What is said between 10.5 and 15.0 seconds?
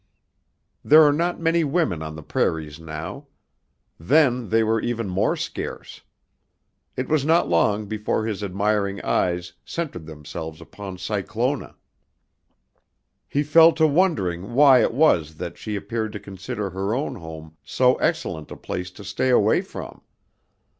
upon Cyclona. He fell to wondering why it